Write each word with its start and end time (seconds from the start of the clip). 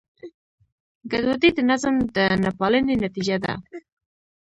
ګډوډي 1.11 1.49
د 1.53 1.59
نظم 1.69 1.95
د 2.15 2.17
نهپالنې 2.43 2.95
نتیجه 3.05 3.37
ده. 3.43 3.53